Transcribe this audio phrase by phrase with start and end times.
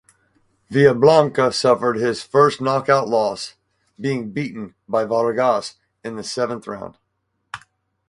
[0.71, 3.53] Villablanca suffered his first knockout loss,
[3.99, 6.97] being beaten by Vargas in the seventh round.